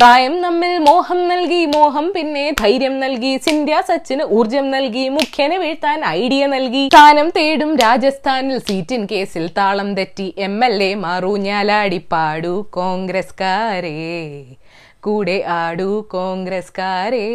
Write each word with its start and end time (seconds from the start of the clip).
പ്രായം 0.00 0.34
നമ്മിൽ 0.42 0.72
മോഹം 0.86 1.20
നൽകി 1.28 1.64
മോഹം 1.74 2.04
പിന്നെ 2.16 2.42
ധൈര്യം 2.60 3.00
നൽകി 3.00 3.32
സിന്ധ്യ 3.46 3.78
സച്ചിന് 3.88 4.24
ഊർജം 4.36 4.66
നൽകി 4.74 5.04
മുഖ്യനെ 5.14 5.56
വീഴ്ത്താൻ 5.62 5.98
ഐഡിയ 6.20 6.42
നൽകി. 6.52 6.82
സ്ഥാനം 6.92 7.28
തേടും 7.36 7.70
രാജസ്ഥാനിൽ 7.82 8.58
സീറ്റിൻ 8.58 9.02
കേസിൽ 9.12 9.44
താളം 9.58 9.88
തെറ്റി 9.94 10.34
എം 10.48 10.64
എൽ 10.64 10.76
എ 10.88 10.94
മാറൂഞ്ഞാലാടി 11.04 12.00
പാടൂ 12.12 12.54
കോൺഗ്രസ്കാരേ. 12.78 13.96
കൂടെ 15.06 15.36
ആടു 15.56 15.90
കോൺഗ്രസ്കാരേ. 16.12 17.26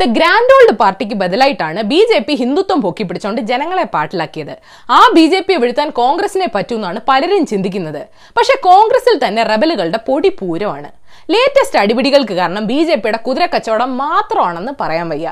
ദ 0.00 0.04
ഗ്രാൻഡ് 0.18 0.54
ഓൾഡ് 0.56 0.74
പാർട്ടിക്ക് 0.82 1.14
ബദലായിട്ടാണ് 1.14 1.80
ബി 1.82 2.00
ജെ 2.12 2.18
പി 2.18 2.34
ഹിന്ദുത്വം 2.42 2.78
പൊക്കി 2.86 3.02
പിടിച്ചോണ്ട് 3.02 3.40
ജനങ്ങളെ 3.50 3.86
പാട്ടിലാക്കിയത്. 3.96 4.54
ആ 4.90 5.00
ബി 5.16 5.26
ജെ 5.26 5.40
പിയെ 5.40 5.58
വീഴ്ത്താൻ 5.64 5.90
കോൺഗ്രസിനെ 6.02 6.48
പറ്റൂന്നാണ് 6.54 7.00
പലരും 7.08 7.46
ചിന്തിക്കുന്നത്. 7.46 8.02
പക്ഷെ 8.38 8.56
കോൺഗ്രസിൽ 8.70 9.26
തന്നെ 9.26 9.42
റബലുകളുടെ 9.42 10.00
പൊടി 10.08 10.32
പൂരമാണ്. 10.40 10.90
ലേറ്റസ്റ്റ് 11.32 11.78
അടിപിടികൾക്ക് 11.82 12.34
കാരണം 12.40 12.64
ബി 12.70 12.78
ജെ 12.88 12.96
പിയുടെ 13.04 13.18
കുതിര 13.26 13.44
കച്ചവടം 13.54 13.90
മാത്രമാണെന്ന് 14.02 14.72
പറയാൻ 14.80 15.08
വയ്യ. 15.12 15.28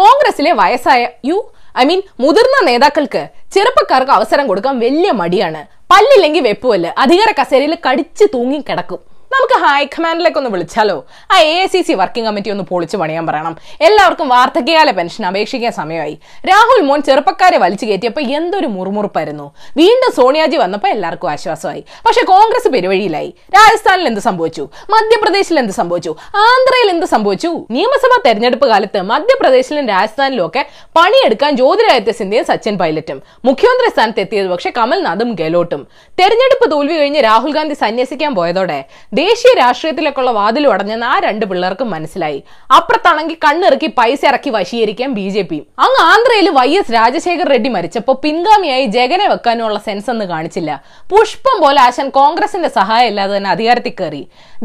കോൺഗ്രസിലെ 0.00 0.52
വയസ്സായ 0.60 1.02
യു 1.28 1.36
ഐ 1.80 1.84
മീൻ 1.90 2.00
മുതിർന്ന 2.24 2.56
നേതാക്കൾക്ക് 2.68 3.22
ചെറുപ്പക്കാർക്ക് 3.54 4.12
അവസരം 4.18 4.46
കൊടുക്കാൻ 4.50 4.74
വലിയ 4.84 5.10
മടിയാണ്. 5.20 5.62
പല്ലില്ലെങ്കിൽ 5.92 6.42
വെപ്പുമല്ല 6.48 6.86
അധികാര 7.04 7.30
കസേരയിൽ 7.40 7.74
കടിച്ചു 7.86 8.24
തൂങ്ങി 8.34 8.58
കിടക്കും 8.68 9.00
നമുക്ക് 9.34 9.56
ഹൈക്കമാൻഡിലേക്ക് 9.64 10.38
ഒന്ന് 10.38 10.50
വിളിച്ചാലോ? 10.50 11.04
ആ 11.32 11.38
A 11.38 11.66
C 11.72 11.82
C 11.82 11.92
working 11.92 12.26
committee 12.28 12.50
ഒന്ന് 12.50 12.64
പൊളിച്ചു 12.64 12.96
പണിയാൻ 12.96 13.26
പറയണം. 13.26 13.54
എല്ലാവർക്കും 13.80 14.28
വാർദ്ധക്യകാല 14.28 14.90
പെൻഷൻ 14.90 15.26
അപേക്ഷിക്കാൻ 15.26 15.72
സമയമായി. 15.72 16.18
രാഹുൽ 16.50 16.80
മോൻ 16.80 17.02
ചെറുപ്പക്കാരെ 17.02 17.58
വലിച്ചു 17.58 17.86
കയറ്റിയപ്പോൾ 17.86 18.20
എന്തൊരു 18.20 18.66
മുറുമുറുപ്പായിരുന്നു. 18.66 19.46
വീണ്ടും 19.76 20.12
സോണിയാജി 20.16 20.56
വന്നപ്പോൾ 20.56 20.88
എല്ലാവർക്കും 20.88 21.30
ആശ്വാസമായി. 21.30 21.84
പക്ഷെ 22.06 22.24
കോൺഗ്രസ് 22.24 22.68
പെരുവഴിയിലായി. 22.68 23.34
രാജസ്ഥാനിൽ 23.56 24.06
എന്ത് 24.06 24.20
സംഭവിച്ചു? 24.20 24.68
മധ്യപ്രദേശിൽ 24.94 25.58
എന്ത് 25.58 25.72
സംഭവിച്ചു? 25.72 26.16
ആന്ധ്രയിൽ 26.46 26.90
എന്ത് 26.90 27.06
സംഭവിച്ചു? 27.06 27.50
നിയമസഭാ 27.70 28.18
തെരഞ്ഞെടുപ്പ് 28.26 28.68
കാലത്ത് 28.68 29.02
മധ്യപ്രദേശിലും 29.02 29.88
രാജസ്ഥാനിലും 29.88 30.46
ഒക്കെ 30.46 30.64
പണിയെടുക്കാൻ 30.96 31.56
ജ്യോതിരാദിത്യ 31.56 32.12
സിന്ധ്യയും 32.12 32.44
സച്ചിൻ 32.44 32.78
പൈലറ്റും. 32.78 33.22
മുഖ്യമന്ത്രി 33.44 33.90
സ്ഥാനത്ത് 33.90 34.20
എത്തിയത് 34.20 34.48
പക്ഷെ 34.48 34.72
കമൽനാഥും 34.78 35.32
ഗെലോട്ടും. 35.34 35.86
തെരഞ്ഞെടുപ്പ് 36.20 36.70
തോൽവി 36.70 36.96
കഴിഞ്ഞ് 36.98 37.22
രാഹുൽ 37.22 37.52
ഗാന്ധി 37.52 37.74
സന്യസിക്കാൻ 37.74 38.34
പോയതോടെ 38.34 38.84
ദേശീയ 39.18 39.50
രാഷ്ട്രീയത്തിലേക്കുള്ള 39.60 40.30
വാതിലും 40.38 40.70
അടഞ്ഞെന്ന് 40.72 41.06
ആ 41.12 41.14
രണ്ട് 41.26 41.44
പിള്ളേർക്കും 41.50 41.88
മനസ്സിലായി. 41.94 42.38
അപ്പുറത്താണെങ്കിൽ 42.76 43.38
കണ്ണിറക്കി 43.44 43.88
പൈസ 43.98 44.20
ഇറക്കി 44.30 44.50
വശീകരിക്കാൻ 44.56 45.10
ബി 45.18 45.24
ജെ 45.34 45.42
പിയും 45.50 45.64
അങ്ങ് 45.84 46.00
ആന്ധ്രയിൽ 46.10 46.48
വൈ 46.58 46.68
എസ് 46.80 46.92
രാജശേഖർ 46.96 47.48
റെഡ്ഡി 47.54 47.70
മരിച്ചപ്പോൾ 47.76 48.16
പിൻഗാമിയായി 48.24 48.86
ജഗനെ 48.96 49.26
വെക്കാനുള്ള 49.32 49.78
സെൻസ് 49.86 50.10
ഒന്നും 50.12 50.28
കാണിച്ചില്ല. 50.34 50.70
പുഷ്പം 51.12 51.56
പോലെ 51.64 51.80
ആശൻ 51.86 52.08
കോൺഗ്രസിന്റെ 52.18 52.70
സഹായം 52.78 53.08
ഇല്ലാതെ 53.12 53.34
തന്നെ 53.36 53.50
അധികാരത്തിൽ 53.54 53.94
കയറി. 54.00 54.22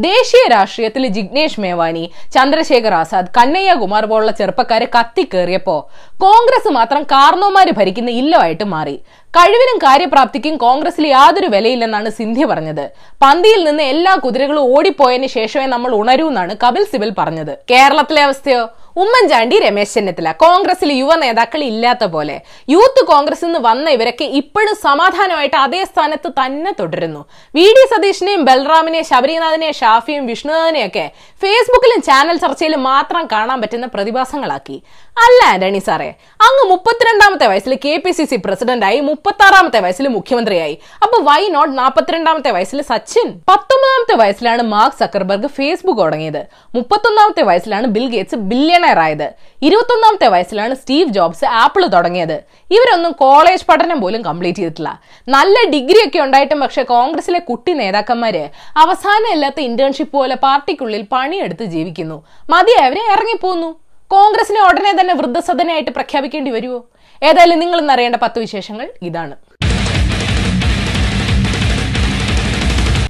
ദേശീയ 0.08 0.44
രാഷ്ട്രീയത്തിൽ 0.56 1.04
ജിഗ്നേഷ് 1.16 1.60
മേവാനി 1.64 2.04
ചന്ദ്രശേഖർ 2.36 2.94
ആസാദ് 3.02 3.34
കന്നയ്യ 3.38 3.74
കുമാർ 3.82 4.04
പോലുള്ള 4.12 4.34
ചെറുപ്പക്കാരെ 4.42 4.88
കത്തിക്കേറിയപ്പോ 4.96 5.78
കോൺഗ്രസ് 6.26 6.70
മാത്രം 6.78 7.02
കാർണോമാര് 7.14 7.72
ഭരിക്കുന്ന 7.80 8.10
ഇല്ലമായിട്ട് 8.22 8.66
മാറി. 8.76 8.96
കഴിവിനും 9.36 9.78
കാര്യപ്രാപ്തിക്കും 9.84 10.54
കോൺഗ്രസിൽ 10.64 11.04
യാതൊരു 11.14 11.48
വിലയില്ലെന്നാണ് 11.54 12.08
സിന്ധ്യ 12.18 12.44
പറഞ്ഞത്. 12.50 12.84
പന്തിയിൽ 13.22 13.60
നിന്ന് 13.68 13.84
എല്ലാ 13.92 14.12
കുതിരകളും 14.24 14.64
ഓടിപ്പോയതിനു 14.76 15.28
ശേഷമേ 15.36 15.66
നമ്മൾ 15.74 15.90
ഉണരൂ 16.00 16.26
എന്നാണ് 16.32 16.52
കപിൽ 16.64 16.84
സിബൽ 16.92 17.10
പറഞ്ഞത്. 17.20 17.52
കേരളത്തിലെ 17.72 18.22
അവസ്ഥയോ? 18.28 18.62
ഉമ്മൻചാണ്ടി 19.02 19.56
രമേശ് 19.64 19.94
ചെന്നിത്തല. 19.96 20.32
കോൺഗ്രസിൽ 20.42 20.90
യുവ 20.92 21.12
നേതാക്കൾ 21.22 21.60
ഇല്ലാത്ത 21.70 22.04
പോലെ. 22.14 22.36
യൂത്ത് 22.74 23.00
കോൺഗ്രസിൽ 23.12 23.46
നിന്ന് 23.46 23.60
വന്ന 23.68 23.90
ഇവരൊക്കെ 23.96 24.24
ഇപ്പോഴും 24.40 24.74
സമാധാനമായിട്ട് 24.86 25.56
അതേ 25.56 25.84
സ്ഥാനത്ത് 25.90 26.28
തന്നെ 26.40 26.72
തുടരുന്നു. 26.80 27.22
വി 27.56 27.66
ഡി 27.76 27.84
സതീഷിനെയും 27.92 28.44
ബൽറാമിനെയും 28.48 29.06
ശബരിനാഥിനെയും 29.10 29.76
ഷാഫിയും 29.80 30.26
വിഷ്ണുനാഥിനെയൊക്കെ 30.26 31.06
ഫേസ്ബുക്കിലും 31.42 32.02
ചാനൽ 32.08 32.36
ചർച്ചയിലും 32.44 32.82
മാത്രം 32.90 33.26
കാണാൻ 33.32 33.60
പറ്റുന്ന 33.62 33.86
പ്രതിഭാസങ്ങളാക്കി. 33.94 34.82
അല്ല 35.24 35.40
ആന്റണി 35.54 35.80
സാറേ 35.88 36.08
അങ്ങ് 36.46 36.64
മുപ്പത്തിരണ്ടാമത്തെ 36.70 37.46
വയസ്സിൽ 37.50 37.74
കെ 37.84 37.92
പി 38.04 38.10
സി 38.10 38.24
സി 38.30 38.36
പ്രസിഡന്റായി 38.46 39.00
മുപ്പത്തി 39.00 39.44
ആറാമത്തെ 39.48 39.80
വയസ്സിൽ 39.80 40.08
മുഖ്യമന്ത്രിയായി. 40.08 40.78
അപ്പൊ 41.02 41.18
വൈ 41.28 41.42
നോട്ട് 41.56 41.78
നാൽപ്പത്തിരണ്ടാമത്തെ 41.78 42.50
വയസ്സിൽ 42.50 42.82
സച്ചിൻ? 42.92 43.28
പത്തൊമ്പതാമത്തെ 43.50 44.16
വയസ്സിലാണ് 44.22 44.62
മാർക്ക് 44.62 44.96
സക്കർബർഗ് 45.02 45.50
ഫേസ്ബുക്ക് 45.58 46.00
തുടങ്ങിയത്. 46.00 46.42
മുപ്പത്തൊന്നാമത്തെ 46.74 47.42
വയസ്സിലാണ് 47.50 47.86
ബിൽ 47.86 48.08
ഗേറ്റ്സ് 48.14 48.34
ബില്യണയർ 48.34 48.82
ആയത് 49.04 49.34
ഇരുപത്തൊന്നാമത്തെ 49.62 50.28
വയസ്സിലാണ് 50.28 50.74
സ്റ്റീവ് 50.74 51.14
ജോബ്സ് 51.16 51.44
ആപ്പിൾ 51.44 51.86
തുടങ്ങിയത്. 51.86 52.44
ഇവരൊന്നും 52.76 53.12
കോളേജ് 53.12 53.64
പഠനം 53.68 54.00
പോലും 54.00 54.22
കംപ്ലീറ്റ് 54.22 54.58
ചെയ്തിട്ടില്ല. 54.58 55.00
നല്ല 55.28 55.56
ഡിഗ്രി 55.74 56.00
ഒക്കെ 56.06 56.20
ഉണ്ടായിട്ടും 56.24 56.60
പക്ഷെ 56.60 56.82
കോൺഗ്രസിലെ 56.82 57.38
കുട്ടി 57.38 57.72
നേതാക്കന്മാര് 57.72 58.44
അവസാനം 58.76 59.30
ഇല്ലാത്ത 59.32 59.60
ഇന്റേൺഷിപ്പ് 59.60 60.16
പോലെ 60.18 60.34
പാർട്ടിക്കുള്ളിൽ 60.34 61.02
പണിയെടുത്ത് 61.12 61.64
ജീവിക്കുന്നു. 61.64 62.24
മതിയായവരെ 62.50 63.04
ഇറങ്ങിപ്പോന്നു. 63.14 63.70
കോൺഗ്രസിനെ 64.14 64.60
ഉടനെ 64.60 65.00
തന്നെ 65.00 65.14
വൃദ്ധസദനായിട്ട് 65.14 65.90
പ്രഖ്യാപിക്കേണ്ടി 65.90 66.50
വരുമോ 66.50 66.84
ഏതായാലും 67.22 67.58
നിങ്ങൾ 67.58 67.78
ഇന്ന് 67.80 67.92
അറിയേണ്ട 67.92 68.16
പത്ത് 68.16 68.38
വിശേഷങ്ങൾ 68.38 68.92
ഇതാണ്. 69.02 69.34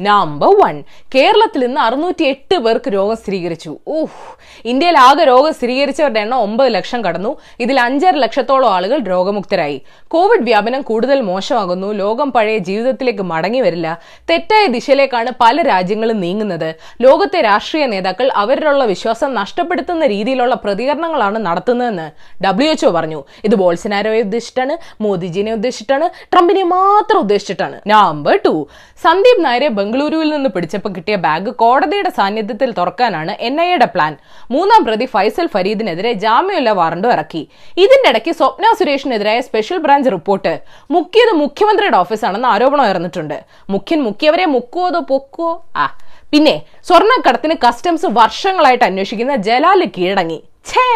നമ്പർ 0.01 0.61
വൺ 0.61 0.83
കേരളത്തിൽ 1.15 1.67
നിന്ന് 1.67 1.81
അറുന്നൂറ്റി 1.81 2.25
എട്ട് 2.25 2.59
പേർക്ക് 2.59 2.95
രോഗം 2.95 3.17
സ്ഥിരീകരിച്ചു. 3.17 3.79
ഊഹ് 3.89 4.37
ഇന്ത്യയിൽ 4.65 4.99
ആകെ 4.99 5.25
രോഗം 5.25 5.55
സ്ഥിരീകരിച്ചവരുടെ 5.55 6.21
എണ്ണം 6.21 6.39
ഒമ്പത് 6.39 6.75
ലക്ഷം 6.75 7.05
കടന്നു. 7.05 7.37
ഇതിൽ 7.61 7.81
അഞ്ചര 7.81 8.11
ലക്ഷത്തോളം 8.11 8.71
ആളുകൾ 8.71 8.99
രോഗമുക്തരായി. 8.99 9.83
കോവിഡ് 10.09 10.43
വ്യാപനം 10.43 10.83
കൂടുതൽ 10.83 11.21
മോശമാകുന്നു. 11.21 11.93
ലോകം 11.93 12.33
പഴയ 12.33 12.59
ജീവിതത്തിലേക്ക് 12.59 13.23
മടങ്ങി 13.23 13.61
വരില്ല. 13.61 14.01
തെറ്റായ 14.31 14.67
ദിശയിലേക്കാണ് 14.67 15.31
പല 15.41 15.63
രാജ്യങ്ങളും 15.63 16.21
നീങ്ങുന്നത്. 16.21 16.75
ലോകത്തെ 17.01 17.41
രാഷ്ട്രീയ 17.41 17.87
നേതാക്കൾ 17.87 18.31
അവരിലുള്ള 18.33 18.85
വിശ്വാസം 18.85 19.35
നഷ്ടപ്പെടുത്തുന്ന 19.35 20.07
രീതിയിലുള്ള 20.07 20.55
പ്രതികരണങ്ങളാണ് 20.55 21.39
നടത്തുന്നതെന്ന് 21.39 22.11
ഡബ്ല്യു 22.45 22.71
എച്ച്ഒ 22.71 22.91
പറഞ്ഞു. 22.91 23.25
ഇത് 23.45 23.55
ബോൾസനാരോയെ 23.55 24.21
ഉദ്ദേശിച്ചിട്ടാണ് 24.21 25.03
മോദിജിനെ 25.03 25.53
ഉദ്ദേശിച്ചിട്ടാണ് 25.53 26.11
ട്രംപിനെ 26.33 26.63
മാത്രം 26.63 27.19
ഉദ്ദേശിച്ചിട്ടാണ്. 27.19 27.81
നമ്പർ 27.87 28.41
ടു 28.47 28.67
സന്ദീപ് 29.03 29.45
നായരെ 29.45 29.69
ബംഗളൂരുവിൽ 29.85 30.31
നിന്ന് 30.31 30.51
പിടിച്ചപ്പോൾ 30.51 30.89
കിട്ടിയ 30.89 31.17
ബാഗ് 31.25 31.51
കോടതിയുടെ 31.63 32.11
സാന്നിധ്യത്തിൽ 32.11 32.71
തുറക്കാനാണ് 32.79 33.33
എൻ 33.41 33.61
ഐ 33.61 33.67
എയുടെ 33.67 33.89
പ്ലാൻ 33.95 34.13
മൂന്നാം 34.51 34.85
പ്രതി 34.85 35.05
ഫൈസൽ 35.05 35.47
ഫരീദിനെതിരെ 35.55 36.13
ജാമ്യമില്ല 36.25 36.71
വാറണ്ടും 36.71 37.13
ഇറക്കി. 37.13 37.43
ഇതിന്റെ 37.77 38.09
ഇടയ്ക്ക് 38.09 38.33
സ്വപ്ന 38.33 38.73
സുരേഷിനെതിരായ 38.79 39.41
സ്പെഷ്യൽ 39.41 39.79
ബ്രാഞ്ച് 39.79 40.11
റിപ്പോർട്ട് 40.11 40.53
മുക്കിയത് 40.91 41.33
മുഖ്യമന്ത്രിയുടെ 41.37 41.97
ഓഫീസാണെന്ന് 41.97 42.49
ആരോപണം 42.49 42.85
ഉയർന്നിട്ടുണ്ട്. 42.85 43.37
മുഖ്യൻ 43.71 44.03
മുക്കിയവരെ 44.03 44.47
മുക്കുവോ 44.47 44.87
അതോ 44.87 45.01
പൊക്കുവോ? 45.01 45.53
ആ. 45.77 45.87
പിന്നെ 46.33 46.63
സ്വർണക്കടത്തിന് 46.89 47.55
കസ്റ്റംസ് 47.67 48.07
വർഷങ്ങളായിട്ട് 48.13 48.85
അന്വേഷിക്കുന്ന 48.85 49.37
ജലാൽ 49.49 49.83
കീഴടങ്ങി. 49.99 50.39
ഛേ 50.71 50.87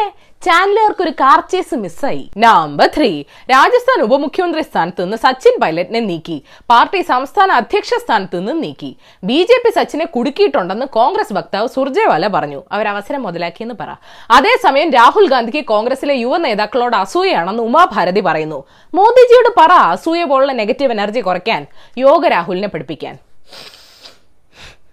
ചാൻഡലർക്ക് 0.47 1.03
ഒരു 1.05 1.13
കാർ 1.21 1.39
ചേസ് 1.53 1.77
മിസ്സായി. 1.85 2.21
നമ്പർ 2.45 2.89
ത്രീ 2.97 3.09
രാജസ്ഥാൻ 3.53 3.99
ഉപമുഖ്യമന്ത്രി 4.05 4.63
സ്ഥാനത്ത് 4.69 5.03
നിന്ന് 5.05 5.17
സച്ചിൻ 5.25 5.55
പൈലറ്റിനെ 5.63 6.01
നീക്കി. 6.11 6.37
പാർട്ടി 6.73 7.01
സംസ്ഥാന 7.11 7.51
അധ്യക്ഷ 7.61 7.91
സ്ഥാനത്ത് 8.05 8.39
നിന്ന് 8.41 8.55
നീക്കി. 8.65 8.91
ബി 9.29 9.39
ജെ 9.51 9.57
പി 9.65 9.71
സച്ചിനെ 9.79 10.07
കുടുക്കിയിട്ടുണ്ടെന്ന് 10.15 10.87
കോൺഗ്രസ് 10.99 11.35
വക്താവ് 11.39 11.69
സുർജേവാല 11.77 12.27
പറഞ്ഞു. 12.37 12.61
അവർ 12.73 12.89
അവസരം 12.93 13.23
മുതലാക്കിയെന്ന് 13.29 13.77
പറ. 13.81 13.91
അതേസമയം 14.37 14.91
രാഹുൽ 14.99 15.27
ഗാന്ധിക്ക് 15.35 15.65
കോൺഗ്രസിലെ 15.73 16.17
യുവ 16.25 16.37
നേതാക്കളോട് 16.47 16.97
അസൂയയാണെന്ന് 17.03 17.65
ഉമാഭാരതി 17.71 18.25
പറയുന്നു. 18.29 18.61
മോദിജിയോട് 19.01 19.51
പറ 19.61 19.73
അസൂയ 19.97 20.23
പോലുള്ള 20.33 20.55
നെഗറ്റീവ് 20.63 20.97
എനർജി 20.99 21.23
കുറയ്ക്കാൻ. 21.31 21.65
യോഗ 22.07 22.23
രാഹുലിനെ 22.37 22.71
പഠിപ്പിക്കാൻ. 22.75 23.17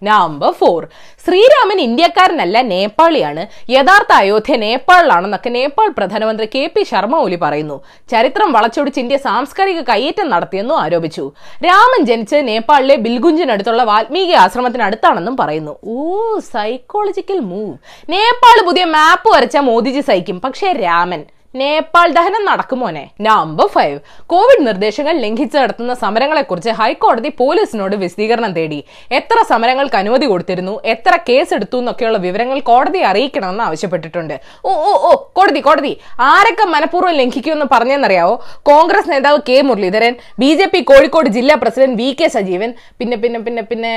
നമ്പർ 0.02 0.52
ഫോർ 0.52 0.88
ശ്രീരാമൻ 1.26 1.80
ഇന്ത്യക്കാരനല്ല 1.80 2.62
നേപ്പാളിയാണ്. 2.62 3.46
യഥാർത്ഥ 3.70 4.12
അയോധ്യ 4.12 4.56
നേപ്പാളിലാണെന്നൊക്കെ 4.56 5.48
നേപ്പാൾ 5.48 5.88
പ്രധാനമന്ത്രി 5.88 6.48
കെ 6.54 6.70
പി 6.76 6.82
ശർമ്മ 6.82 7.16
ഒലി 7.16 7.36
പറയുന്നു. 7.36 7.84
ചരിത്രം 8.10 8.52
വളച്ചൊടിച്ച് 8.52 9.00
ഇന്ത്യ 9.00 9.16
സാംസ്കാരിക 9.16 9.80
കയ്യേറ്റം 9.80 10.30
നടത്തിയെന്നും 10.30 10.80
ആരോപിച്ചു. 10.80 11.32
രാമൻ 11.66 12.04
ജനിച്ച് 12.06 12.36
നേപ്പാളിലെ 12.36 12.96
ബിൽഗുഞ്ചിനടുത്തുള്ള 12.96 13.82
വാൽമീകി 13.82 14.32
ആശ്രമത്തിനടുത്താണെന്നും 14.32 15.36
പറയുന്നു. 15.36 15.76
ഓ 15.84 16.38
സൈക്കോളജിക്കൽ 16.38 17.38
മൂവ് 17.38 17.74
നേപ്പാൾ 18.10 18.66
പുതിയ 18.66 18.84
മാപ്പ് 18.84 19.36
വരച്ച 19.36 19.56
മോദിജി 19.56 20.00
സഹിക്കും. 20.00 20.40
പക്ഷേ 20.40 20.72
രാമൻ 20.72 21.24
നേപ്പാൾ 21.60 22.08
ദഹനം 22.16 22.42
നടക്കുമോനെ 22.48 23.02
നമ്പർ 23.26 23.66
ഫൈവ് 23.74 23.98
കോവിഡ് 24.32 24.62
നിർദ്ദേശങ്ങൾ 24.68 25.14
ലംഘിച്ച് 25.24 25.56
നടത്തുന്ന 25.62 25.92
സമരങ്ങളെ 26.02 26.42
കുറിച്ച് 26.50 26.72
ഹൈക്കോടതി 26.80 27.30
പോലീസിനോട് 27.40 27.94
വിശദീകരണം 28.02 28.52
തേടി. 28.56 28.78
എത്ര 29.18 29.36
സമരങ്ങൾക്ക് 29.50 29.98
അനുമതി 30.00 30.26
കൊടുത്തിരുന്നു? 30.32 30.74
എത്ര 30.94 31.12
കേസ് 31.28 31.54
എടുത്തു 31.56 31.78
എന്നൊക്കെയുള്ള 31.82 32.18
വിവരങ്ങൾ 32.26 32.58
കോടതിയെ 32.70 33.06
അറിയിക്കണമെന്ന് 33.10 33.64
ആവശ്യപ്പെട്ടിട്ടുണ്ട്. 33.68 34.34
ഓ 34.68 34.72
ഓ 34.88 34.92
ഓ 35.08 35.12
കോടതി 35.38 35.62
കോടതി. 35.68 35.92
ആരൊക്കെ 36.30 36.66
മനഃപൂർവം 36.74 37.14
ലംഘിക്കുമെന്ന് 37.20 37.68
പറഞ്ഞെന്നറിയാവോ? 37.74 38.34
കോൺഗ്രസ് 38.70 39.10
നേതാവ് 39.14 39.40
K 39.50 39.58
Muraleedharan 39.68 40.14
B 40.44 40.50
J 40.60 40.68
P 40.74 40.82
Kozhikode 40.92 41.30
ജില്ലാ 41.38 41.56
പ്രസിഡന്റ് 41.64 41.98
വി 42.02 42.10
കെ 42.20 42.28
സജീവൻ 42.36 42.72
പിന്നെ 43.00 43.18
പിന്നെ 43.24 43.40
പിന്നെ 43.46 43.64
പിന്നെ 43.70 43.94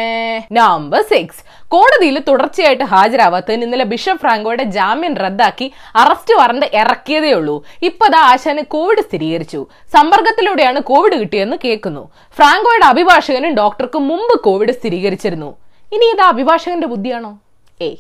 നമ്പർ 0.60 1.04
സിക്സ് 1.12 1.42
കോടതിയിൽ 1.74 2.18
തുടർച്ചയായിട്ട് 2.30 2.86
ഹാജരാവാത്തതിന് 2.94 3.66
ഇന്നലെ 3.68 3.86
ബിഷപ്പ് 3.92 4.22
ഫ്രാങ്കോയുടെ 4.24 4.66
ജാമ്യം 4.78 5.16
റദ്ദാക്കി 5.24 5.68
അറസ്റ്റ് 6.04 6.34
വാറണ്ട് 6.40 6.66
ഇറക്കിയതേ 6.82 7.32
ഉള്ളൂ 7.40 7.49
ഇപ്പതാ 7.84 8.20
ആശാന് 8.20 8.62
കോവിഡ് 8.62 9.02
സ്ഥിരീകരിച്ചു. 9.02 9.68
സമ്പർക്കത്തിലൂടെയാണ് 9.94 10.80
കോവിഡ് 10.80 11.20
കിട്ടിയെന്ന് 11.20 11.58
കേൾക്കുന്നു. 11.66 12.12
ഫ്രാങ്കോയുടെ 12.36 12.86
അഭിഭാഷകനും 12.86 13.56
ഡോക്ടർക്കും 13.56 14.08
മുമ്പ് 14.08 14.40
കോവിഡ് 14.40 14.72
സ്ഥിരീകരിച്ചിരുന്നു. 14.72 15.58
ഇനി 15.94 16.06
ഇത് 16.14 16.22
അഭിഭാഷകന്റെ 16.22 16.88
ബുദ്ധിയാണോ? 16.88 17.40
ഏയ്. 17.82 17.98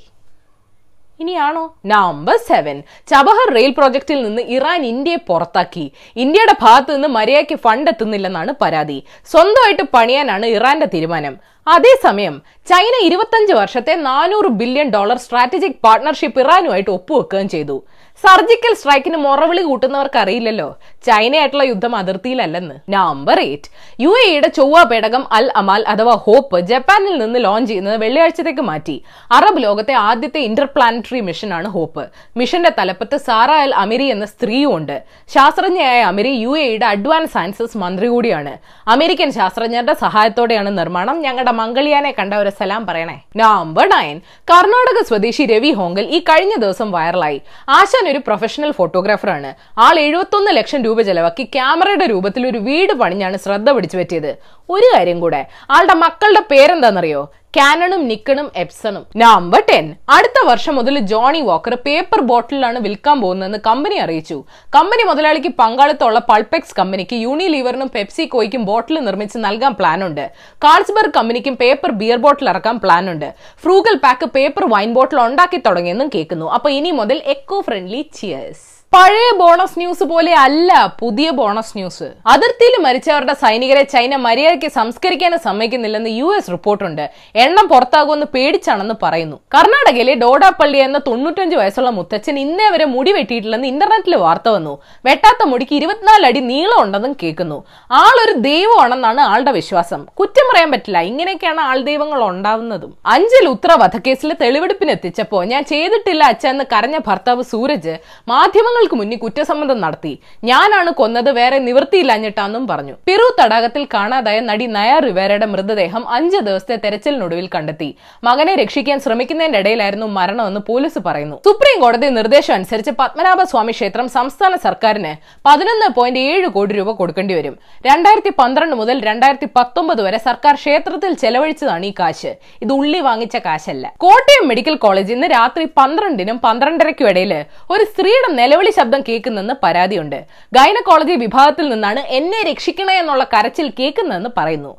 ഇനിയാണോ? 1.19 1.75
നമ്പർ 1.85 2.37
സെവൻ 2.47 2.83
ചബഹർ 3.07 3.53
റെയിൽ 3.53 3.73
പ്രോജക്റ്റിൽ 3.77 4.23
നിന്ന് 4.23 4.41
ഇറാൻ 4.41 4.85
ഇന്ത്യയെ 4.85 5.15
പുറത്താക്കി. 5.15 5.91
ഇന്ത്യയുടെ 6.15 6.55
ഭാഗത്ത് 6.61 6.95
നിന്ന് 6.95 7.07
മര്യാദയ്ക്ക് 7.07 7.55
ഫണ്ട് 7.55 7.91
എത്തുന്നില്ലെന്നാണ് 7.91 8.53
പരാതി. 8.61 9.03
സ്വന്തമായിട്ട് 9.31 9.83
പണിയാനാണ് 9.93 10.45
ഇറാന്റെ 10.45 10.85
തീരുമാനം. 10.85 11.37
അതേസമയം 11.75 12.35
ചൈന 12.69 12.95
ഇരുപത്തഞ്ച് 13.07 13.53
വർഷത്തെ 13.59 13.93
നാനൂറ് 14.07 14.49
ബില്യൺ 14.59 14.89
ഡോളർ 14.95 15.17
സ്ട്രാറ്റജിക് 15.25 15.79
പാർട്ണർഷിപ്പ് 15.85 16.41
ഇറാനുമായിട്ട് 16.43 16.91
ഒപ്പുവെക്കുകയും 16.97 17.49
ചെയ്തു. 17.55 17.77
സർജിക്കൽ 18.23 18.73
സ്ട്രൈക്കിന് 18.79 19.17
മുറവിളി 19.25 19.61
കൂട്ടുന്നവർക്ക് 19.61 20.17
അറിയില്ലല്ലോ 20.21 20.67
ചൈനയായിട്ടുള്ള 21.07 21.65
യുദ്ധം 21.69 21.93
അതിർത്തിയിലല്ലെന്ന്. 21.99 22.75
നമ്പർ 22.95 23.37
എയ്റ്റ് 23.43 23.69
യു 24.03 24.13
യുടെ 24.21 24.49
ചൊവ്വ 24.57 24.81
പേടകം 24.89 25.23
അൽ 25.37 25.45
അമാൽ 25.61 25.83
അഥവാ 25.93 26.15
ഹോപ്പ് 26.25 26.59
ജപ്പാനിൽ 26.71 27.15
നിന്ന് 27.21 27.39
ലോഞ്ച് 27.45 27.69
ചെയ്യുന്നത് 27.69 27.97
വെള്ളിയാഴ്ചത്തേക്ക് 28.03 28.63
മാറ്റി. 28.71 28.95
അറബ് 29.37 29.61
ലോകത്തെ 29.65 29.93
ആദ്യത്തെ 30.07 30.41
ഇന്റർപ്ലാനറ്ററി 30.49 31.21
മിഷനാണ് 31.29 31.69
ഹോപ്പ്. 31.75 32.03
മിഷന്റെ 32.41 32.71
തലപ്പത്ത് 32.79 33.19
സാറ 33.27 33.51
അൽ 33.65 33.73
അമിരി 33.83 34.07
എന്ന 34.15 34.27
സ്ത്രീയും 34.33 34.73
ഉണ്ട്. 34.77 34.97
ശാസ്ത്രജ്ഞയായ 35.35 36.01
അമിരി 36.11 36.33
യു 36.43 36.57
എയുടെ 36.65 36.87
അഡ്വാൻസ് 36.95 37.33
സയൻസസ് 37.37 37.79
മന്ത്രി 37.85 38.09
കൂടിയാണ്. 38.15 38.53
അമേരിക്കൻ 38.95 39.31
ശാസ്ത്രജ്ഞരുടെ 39.39 39.95
സഹായത്തോടെയാണ് 40.05 40.73
നിർമ്മാണം 40.81 41.17
ഞങ്ങളുടെ 41.27 41.55
മംഗളിയാനെ 41.59 42.11
കണ്ട 42.19 42.33
ഒരു 42.43 42.51
സലാം 42.59 42.83
പറയണേ. 42.89 43.17
നമ്പർ 43.41 43.85
നയൻ 43.93 44.17
കർണാടക 44.51 44.99
സ്വദേശി 45.09 45.43
രവി 45.53 45.71
ഹോങ്കൽ 45.79 46.05
ഈ 46.15 46.19
കഴിഞ്ഞ 46.29 46.53
ദിവസം 46.63 46.87
വൈറലായി 46.97 47.39
ആശാൻ 47.77 48.05
ഒരു 48.13 48.21
പ്രൊഫഷണൽ 48.27 48.71
ഫോട്ടോഗ്രാഫറാണ് 48.79 49.51
ആൾ 49.87 49.97
എഴുപത്തൊന്ന് 50.05 50.53
ലക്ഷം 50.59 50.81
രൂപ 50.87 51.01
ചെലവാക്കി 51.09 51.45
ക്യാമറയുടെ 51.57 52.07
രൂപത്തിൽ 52.13 52.45
ഒരു 52.51 52.61
വീട് 52.69 52.93
പണിഞ്ഞാണ് 53.01 53.37
ശ്രദ്ധ 53.45 53.69
പിടിച്ചു 53.77 53.99
പറ്റിയത് 54.01 54.31
ഒരു 54.69 54.87
കാര്യം 54.95 55.19
കൂടെ 55.19 55.41
ആളുടെ 55.75 55.95
മക്കളുടെ 56.05 56.43
പേരെന്താണെന്നറിയോ? 56.51 57.21
കാനണും 57.53 58.01
നിക്കണും 58.09 58.47
എപ്സണും 58.63 59.03
നമ്പർ 59.21 59.61
ടെൻ 59.69 59.85
അടുത്ത 60.15 60.39
വർഷം 60.49 60.73
മുതൽ 60.79 60.95
ജോണി 61.11 61.41
വാക്കർ 61.47 61.73
പേപ്പർ 61.85 62.21
ബോട്ടിലാണ് 62.29 62.79
വിൽക്കാൻ 62.85 63.17
പോകുന്നതെന്ന് 63.23 63.59
കമ്പനി 63.67 63.97
അറിയിച്ചു. 64.03 64.37
കമ്പനി 64.75 65.03
മുതലാളിക്ക് 65.09 65.51
പങ്കാളിത്തമുള്ള 65.61 66.19
പൾപെക്സ് 66.29 66.77
കമ്പനിക്ക് 66.79 67.17
യൂണിലീവറിനും 67.25 67.91
പെപ്സിക്കോയ്ക്കും 67.97 68.65
ബോട്ടിൽ 68.69 68.99
നിർമ്മിച്ച് 69.07 69.37
നൽകാൻ 69.47 69.75
പ്ലാൻ 69.79 70.01
ഉണ്ട് 70.09 70.25
കാൾസ്ബർഗ് 70.65 71.15
കമ്പനിക്കും 71.19 71.57
പേപ്പർ 71.63 71.93
ബിയർ 72.01 72.19
ബോട്ടിൽ 72.25 72.49
ഇറക്കാൻ 72.53 72.77
പ്ലാൻ 72.85 73.05
ഉണ്ട് 73.13 73.29
frugal 73.63 73.97
pack 74.05 74.29
paper 74.37 74.65
wine 74.75 74.91
bottle 74.99 75.21
ഉണ്ടാക്കി 75.27 75.61
തുടങ്ങിയെന്നും 75.69 76.11
കേൾക്കുന്നു. 76.17 76.49
അപ്പൊ 76.57 76.69
ഇനി 76.79 76.91
മുതൽ 77.01 77.19
എക്കോ 77.35 77.59
ഫ്രണ്ട്ലി 77.69 78.03
ചിയേഴ്സ് 78.19 78.67
പഴയ 78.93 79.25
ബോണസ് 79.39 79.77
ന്യൂസ് 79.79 80.05
പോലെ 80.11 80.31
അല്ല 80.43 80.69
പുതിയ 80.99 81.27
ബോണസ് 81.39 81.73
ന്യൂസ്. 81.77 82.07
അതിർത്തിയിൽ 82.33 82.75
മരിച്ചവരുടെ 82.85 83.33
സൈനികരെ 83.41 83.83
ചൈന 83.91 84.15
മര്യാദയ്ക്ക് 84.23 84.69
സംസ്കരിക്കാൻ 84.77 85.33
സമ്മതിക്കുന്നില്ലെന്ന് 85.43 86.11
യു 86.19 86.29
എസ് 86.37 86.49
റിപ്പോർട്ടുണ്ട്. 86.53 87.03
എണ്ണം 87.43 87.65
പുറത്താകുമെന്ന് 87.71 88.27
പേടിച്ചാണെന്ന് 88.35 88.95
പറയുന്നു. 89.03 89.37
കർണാടകയിലെ 89.55 90.15
ഡോഡാപ്പള്ളി 90.23 90.79
എന്ന 90.85 91.01
തൊണ്ണൂറ്റഞ്ച് 91.07 91.57
വയസ്സുള്ള 91.61 91.91
മുത്തച്ഛൻ 91.97 92.39
ഇന്നേ 92.45 92.69
വരെ 92.75 92.87
മുടി 92.95 93.13
വെട്ടിയിട്ടില്ലെന്ന് 93.17 93.69
ഇന്റർനെറ്റിൽ 93.73 94.15
വാർത്ത 94.23 94.49
വന്നു. 94.55 94.73
വെട്ടാത്ത 95.09 95.47
മുടിക്ക് 95.51 95.75
ഇരുപത്തിനാല് 95.79 96.25
അടി 96.31 96.41
നീളം 96.49 96.79
ഉണ്ടെന്നും 96.83 97.13
കേൾക്കുന്നു. 97.21 97.59
ആളൊരു 98.01 98.35
ദൈവമാണെന്നാണ് 98.49 99.23
ആളുടെ 99.33 99.53
വിശ്വാസം. 99.59 100.03
കുറ്റം 100.21 100.47
പറയാൻ 100.51 100.71
പറ്റില്ല. 100.71 100.99
ഇങ്ങനെയൊക്കെയാണ് 101.11 101.63
ആൾ 101.69 101.79
ദൈവങ്ങൾ 101.91 102.23
ഉണ്ടാവുന്നതും. 102.31 102.91
അഞ്ചിൽ 103.15 103.47
ഉത്തര 103.53 103.71
തെളിവെടുപ്പിനെത്തിച്ചപ്പോ 103.75 104.35
തെളിവെടുപ്പിന് 104.43 105.45
ഞാൻ 105.53 105.63
ചെയ്തിട്ടില്ല 105.73 106.23
അച്ഛ 106.33 106.43
എന്ന് 106.53 106.67
കരഞ്ഞ 106.75 106.97
ഭർത്താവ് 107.07 107.41
സൂരജ് 107.53 107.95
മാധ്യമങ്ങൾ 108.33 108.77
മാസങ്ങൾക്ക് 108.79 108.97
മുന്നിൽ 108.99 109.19
കുറ്റസമ്മതം 109.21 109.77
നടത്തി. 109.83 110.11
ഞാനാണ് 110.49 110.91
കൊന്നത് 110.99 111.29
വേറെ 111.37 111.57
നിവൃത്തിയില്ലാഞ്ഞിട്ടാന്നും 111.65 112.63
പറഞ്ഞു. 112.69 112.93
പിറു 113.07 113.25
തടാകത്തിൽ 113.39 113.83
കാണാതായ 113.93 114.37
നടി 114.49 114.65
നയ 114.75 114.91
റിവേരയുടെ 115.05 115.47
മൃതദേഹം 115.53 116.03
അഞ്ച് 116.17 116.39
ദിവസത്തെ 116.47 116.75
തെരച്ചിലിനൊടുവിൽ 116.83 117.47
കണ്ടെത്തി. 117.55 117.89
മകനെ 118.27 118.53
രക്ഷിക്കാൻ 118.61 118.97
ശ്രമിക്കുന്നതിന്റെ 119.05 119.59
ഇടയിലായിരുന്നു 119.63 120.07
മരണമെന്ന് 120.17 120.61
പോലീസ് 120.69 121.01
പറയുന്നു. 121.07 121.37
സുപ്രീം 121.47 121.77
കോടതി 121.83 122.09
നിർദ്ദേശം 122.19 122.53
അനുസരിച്ച് 122.57 122.93
പത്മനാഭ 123.01 123.43
സ്വാമി 123.51 123.75
ക്ഷേത്രം 123.77 124.07
സംസ്ഥാന 124.17 124.53
സർക്കാരിന് 124.67 125.11
പതിനൊന്ന് 125.49 125.89
പോയിന്റ് 125.97 126.23
ഏഴ് 126.31 126.49
കോടി 126.55 126.73
രൂപ 126.79 126.93
കൊടുക്കേണ്ടി 127.01 127.35
വരും. 127.39 127.57
രണ്ടായിരത്തി 127.89 128.33
പന്ത്രണ്ട് 128.41 128.77
മുതൽ 128.83 128.97
രണ്ടായിരത്തി 129.09 129.49
പത്തൊമ്പത് 129.59 130.03
വരെ 130.07 130.21
സർക്കാർ 130.29 130.55
ക്ഷേത്രത്തിൽ 130.63 131.11
ചെലവഴിച്ചതാണ് 131.25 131.85
ഈ 131.91 131.93
കാശ്. 131.99 132.33
ഇത് 132.63 132.73
ഉള്ളി 132.79 133.01
വാങ്ങിച്ച 133.09 133.35
കാശല്ല. 133.49 133.85
കോട്ടയം 134.05 134.45
മെഡിക്കൽ 134.53 134.77
കോളേജിൽ 134.87 135.15
ഇന്ന് 135.19 135.29
രാത്രി 135.37 135.67
പന്ത്രണ്ടിനും 135.81 136.39
പന്ത്രണ്ടരയ്ക്കും 136.47 137.09
ഇടയിൽ 137.13 137.35
ഒരു 137.75 137.83
സ്ത്രീയുടെ 137.91 138.31
നിലവിളി 138.39 138.68
ശബ്ദം 138.71 139.03
കേൾക്കുന്നെന്ന് 139.09 139.53
പരാതിയുണ്ട്. 139.63 140.25
ഗൈനക്കോളജി 140.53 141.13
വിഭാഗത്തിൽ 141.13 141.69
നിന്നാണ് 141.69 141.99
എന്നെ 141.99 142.43
രക്ഷിക്കണേ 142.43 142.97
എന്നുള്ള 142.97 143.23
കരച്ചിൽ 143.23 143.73
കേൾക്കുന്നതെന്ന് 143.79 144.29
പറയുന്നു. 144.37 144.77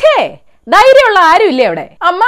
ഛേ 0.00 0.38
ധൈര്യമുള്ള 0.68 1.18
ആരുമില്ലേ 1.18 1.64
അവിടെ? 1.64 1.96
അമ്മ! 2.02 2.22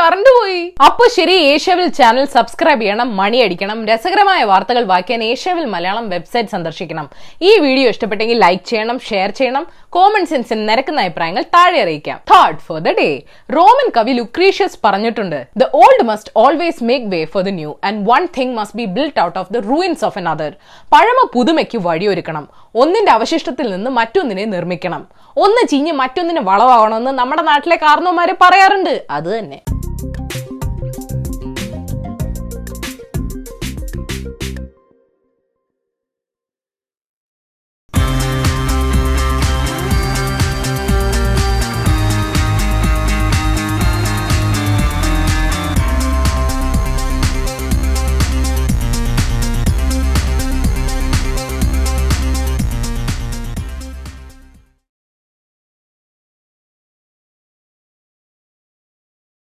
കറണ്ട് 0.00 0.30
പോയി. 0.38 0.60
അപ്പൊ 0.86 1.04
ശരി 1.16 1.34
ഏഷ്യാവിൽ 1.52 1.88
ചാനൽ 1.98 2.24
സബ്സ്ക്രൈബ് 2.36 2.82
ചെയ്യണം 2.82 3.08
മണി 3.20 3.38
അടിക്കണം 3.46 3.78
രസകരമായ 3.90 4.44
വാർത്തകൾ 4.50 4.84
വായിക്കാൻ 4.92 5.22
ഏഷ്യാവിൽ 5.30 5.64
മലയാളം 5.74 6.08
വെബ്സൈറ്റ് 6.14 6.54
സന്ദർശിക്കണം. 6.54 7.06
ഈ 7.48 7.52
വീഡിയോ 7.66 7.88
ഇഷ്ടപ്പെട്ടെങ്കിൽ 7.94 8.38
ലൈക്ക് 8.44 8.64
ചെയ്യണം 8.70 8.98
ഷെയർ 9.10 9.30
ചെയ്യണം 9.40 9.66
കോമൺ 9.96 10.24
സെൻസിൽ 10.30 10.58
നിരക്കുന്ന 10.66 11.00
അഭിപ്രായങ്ങൾ 11.00 11.42
താഴെ 11.54 11.78
അറിയിക്കാം. 11.82 12.18
Third 12.32 12.58
for 12.66 12.78
the 12.86 12.90
day 13.00 13.08
Roman 13.56 13.88
കവി 13.96 14.12
ലുക്രീഷ്യസ് 14.20 14.78
പറഞ്ഞിട്ടുണ്ട് 14.84 15.38
the 15.62 15.66
old 15.82 16.04
must 16.10 16.32
always 16.36 16.84
make 16.90 17.06
way 17.14 17.20
for 17.34 17.42
the 17.42 17.52
new 17.60 17.70
and 17.84 18.10
one 18.10 18.28
thing 18.38 18.54
must 18.58 18.78
be 18.80 18.84
built 18.98 19.20
out 19.26 19.38
of 19.42 19.52
the 19.52 19.62
ruins 19.70 20.04
of 20.08 20.18
another 20.28 20.52
പഴമ 20.94 21.28
പുതുമയ്ക്ക് 21.36 21.78
വഴിയൊരുക്കണം 21.88 22.48
ഒന്നിന്റെ 22.74 23.12
അവശിഷ്ടത്തിൽ 23.12 23.66
നിന്ന് 23.74 23.90
മറ്റൊന്നിനെ 23.90 24.44
നിർമ്മിക്കണം. 24.44 25.02
ഒന്ന് 25.44 25.62
ചീഞ്ഞ് 25.68 25.92
മറ്റൊന്നിന് 25.92 26.40
വളവാകണമെന്ന് 26.50 27.10
നമ്മുടെ 27.18 27.42
നാട്ടിലെ 27.42 27.76
കാരണവന്മാര് 27.76 28.34
പറയാറുണ്ട്. 28.42 28.94
അത് 29.10 29.38
തന്നെ. 29.38 29.58